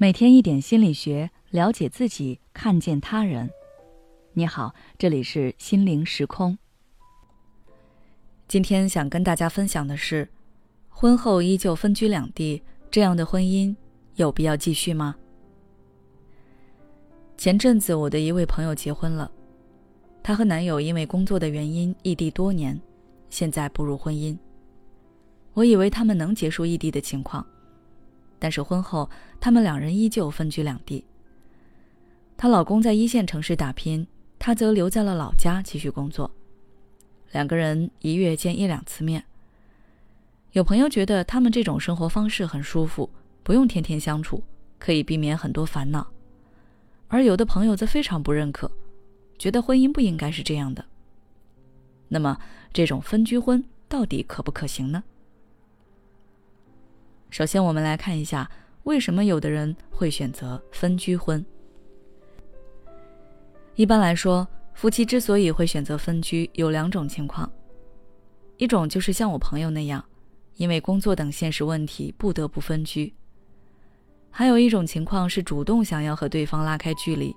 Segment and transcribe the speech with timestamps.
[0.00, 3.50] 每天一点心理学，了解自己，看见他人。
[4.32, 6.56] 你好，这里是心灵时空。
[8.46, 10.28] 今天想跟大家分享的是，
[10.88, 13.74] 婚后依旧分居两地，这样的婚姻
[14.14, 15.16] 有必要继续吗？
[17.36, 19.28] 前阵子我的一位朋友结婚了，
[20.22, 22.80] 她和男友因为工作的原因异地多年，
[23.30, 24.38] 现在步入婚姻。
[25.54, 27.44] 我以为他们能结束异地的情况。
[28.38, 29.08] 但是婚后，
[29.40, 31.04] 他们两人依旧分居两地。
[32.36, 34.06] 她老公在一线城市打拼，
[34.38, 36.30] 她则留在了老家继续工作。
[37.32, 39.24] 两个人一月见一两次面。
[40.52, 43.10] 有朋友觉得他们这种生活方式很舒服，
[43.42, 44.42] 不用天天相处，
[44.78, 46.06] 可以避免很多烦恼；
[47.08, 48.70] 而有的朋友则非常不认可，
[49.38, 50.84] 觉得婚姻不应该是这样的。
[52.08, 52.38] 那么，
[52.72, 55.04] 这种分居婚到底可不可行呢？
[57.30, 58.50] 首先，我们来看一下
[58.84, 61.44] 为什么有的人会选择分居婚。
[63.74, 67.50] 一般来说，夫妻之所以会选择分居，有两种情况：
[68.56, 70.04] 一种就是像我朋友那样，
[70.56, 73.12] 因为工作等现实问题不得不分居；
[74.30, 77.34] 还有一种情况是主动想要和对方拉开距离。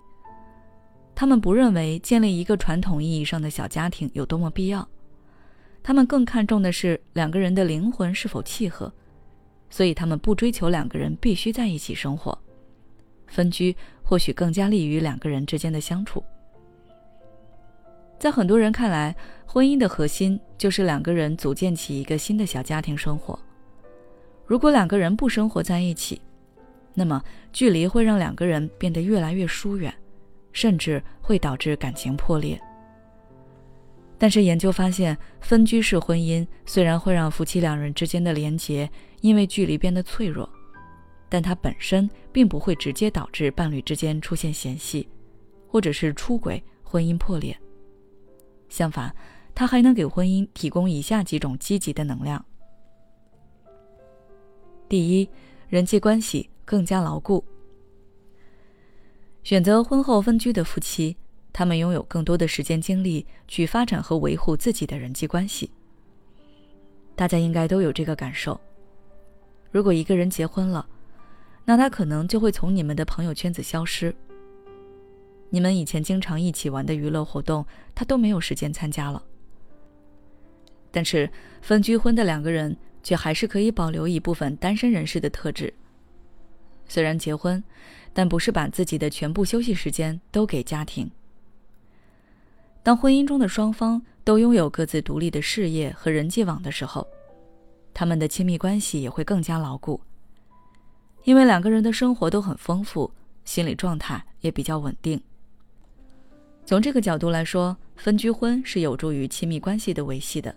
[1.13, 4.87] 他们不认为建立一个传统意义上的小家庭有多么必要，
[5.83, 8.91] 他们更看重的是两个人的灵魂是否契合。
[9.71, 12.37] 所以他们不追求两个人必须在一起生活，
[13.25, 16.23] 分居或许更加利于两个人之间的相处。
[18.19, 19.15] 在很多人看来，
[19.47, 23.39] 婚姻的核心就是两个人组建起一个新的小家庭生活。
[24.45, 26.21] 如果两个人不生活在一起，
[26.93, 29.91] 那么距离会让两个人变得越来越疏远，
[30.51, 32.61] 甚至会导致感情破裂。
[34.19, 38.87] 但是研究发现，分居式婚姻虽然会让夫妻两人之间的连结
[39.21, 40.49] 因为距离变得脆弱，
[41.29, 45.07] 但它本身并不会直接导致伴侣之间出现嫌隙，
[45.67, 47.57] 或者是出轨、婚姻破裂。
[48.67, 49.15] 相反，
[49.55, 52.45] 它还能给婚姻提供以下几种积极的能量：
[54.89, 55.29] 第一，
[55.69, 57.43] 人际关系更加牢固。
[59.43, 61.15] 选择婚后分居的夫妻。
[61.53, 65.69] 他们拥有更多的时间精力去发展和维护自己的人际关系。
[67.13, 68.57] 大家应该都有这个感受。
[69.71, 70.85] 如果一个人结婚了，
[71.65, 74.13] 那他可能就会从你们的朋友圈子消失。
[75.49, 77.65] 你们以前经常一起玩的娱乐活动，
[77.95, 79.23] 他都没有时间参加了。
[80.91, 81.29] 但是
[81.61, 85.73] 分居婚的两个人却还是可以保留一部分单身人士的特质。
[86.87, 87.63] 虽然结婚，
[88.11, 91.09] 但不是把自己的全部休息时间都给家庭。
[92.83, 97.07] 当婚姻中的双方都拥有各自独立的事业和人际网的时候，
[97.93, 100.01] 他们的亲密关系也会更加牢固。
[101.23, 103.11] 因为两个人的生活都很丰富，
[103.45, 105.21] 心理状态也比较稳定。
[106.65, 110.55] 从这个角度来说，分居婚是有助于亲密关系的维系的。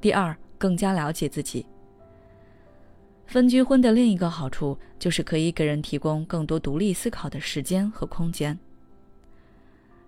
[0.00, 1.66] 第二，更加了解自己。
[3.26, 8.58] 分居婚的另一个好处就是可以给人提供更多独立思考的时间和空间。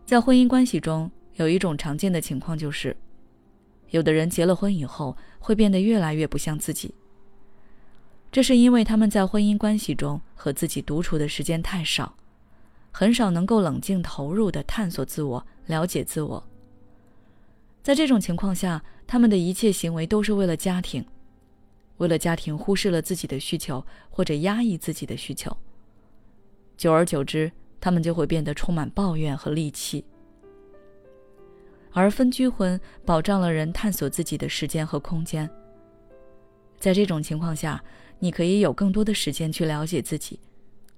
[0.04, 2.96] 在婚姻关系中，有一种常见的情况就是，
[3.92, 6.94] 有的人结了婚以后会变得越来越不像自己。
[8.30, 12.14] 这是因为他们在婚姻关系中和自己独处的时间太少，
[12.90, 16.44] 很少能够冷静投入的探索自我、了解自我。
[17.82, 21.06] 在这种情况下，他们的一切行为都是为了家庭，
[21.98, 25.56] 为了家庭忽视了自己的需求或者压抑自己的需求。
[26.76, 27.52] 久而久之。
[27.84, 30.04] 他们就会变得充满抱怨和戾气，
[31.92, 35.48] 而分居婚保障了人探索自己的时间和空间。
[36.78, 37.82] 在这种情况下，
[38.18, 40.40] 你可以有更多的时间去了解自己，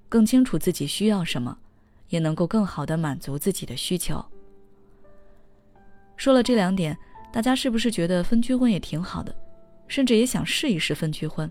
[0.09, 1.59] 更清楚自己需要什么，
[2.09, 4.25] 也能够更好的满足自己的需求。
[6.16, 6.97] 说了这两点，
[7.33, 9.34] 大家是不是觉得分居婚也挺好的，
[9.88, 11.51] 甚至也想试一试分居婚？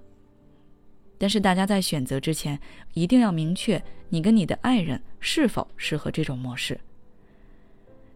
[1.20, 2.60] 但是大家在选择之前，
[2.94, 6.80] 一定要明确你跟你的爱人是否适合这种模式。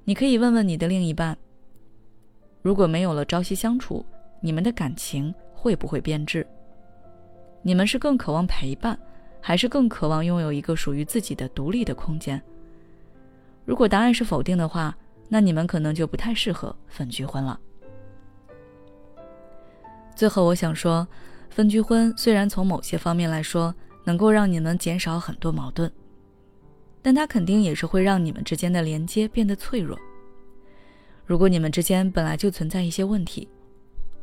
[0.07, 1.37] 你可以问问你的另一半：
[2.61, 4.05] 如果没有了朝夕相处，
[4.39, 6.47] 你们的感情会不会变质？
[7.61, 8.97] 你们是更渴望陪伴，
[9.41, 12.41] 还是更渴望拥有一个属于自己的独立的空间？
[13.65, 17.59] 如果答案是否定的话，那你们可能就不太适合分居婚了。
[20.15, 21.05] 最后，我想说。
[21.49, 25.91] 分居婚虽然从某些方面来说能够让你们减少很多矛盾，
[27.07, 29.97] 但它肯定也是会让你们之间的连接变得脆弱。
[31.25, 33.47] 如果你们之间本来就存在一些问题，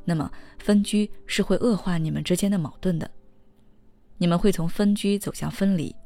[0.04, 3.10] 那么分居是会恶化你们之间的矛盾的。
[4.18, 5.96] 你们会从分居走向分离。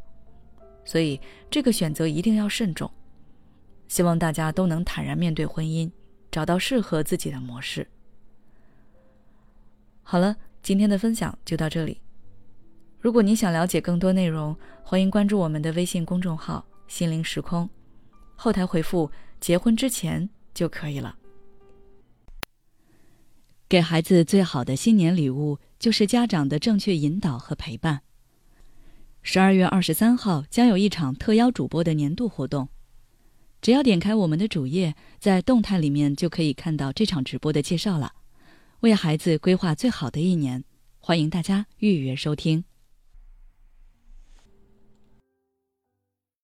[0.85, 1.21] 所以，
[1.51, 2.89] 这个选择一定要慎重。
[3.89, 5.91] 希望大家都能坦然面对婚姻，
[6.31, 7.85] 找到适合自己的模式。
[10.05, 12.01] 好了，今天的分享就到这里。
[13.01, 17.71] 如果你想了解更多内容，欢迎关注我们的微信公众号“心灵时空”，
[18.35, 19.09] 后台回复
[19.39, 21.17] “结婚之前”就可以了。
[23.69, 28.01] 给孩子最好的新年礼物，就是家长的正确引导和陪伴。
[29.23, 32.69] 十二月二十三号将有一场特邀主播的年度活动，
[33.63, 38.15] 只要点开我们的主页，在动态里面就可以看到这场直播的介绍了。
[38.81, 40.65] 为孩子规划最好的一年，
[40.99, 42.65] 欢迎大家预约收听。